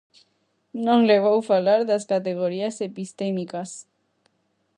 Non 0.85 0.99
lle 1.07 1.17
vou 1.25 1.39
falar 1.51 1.81
das 1.89 2.07
categorías 2.13 2.75
epistémicas. 2.89 3.69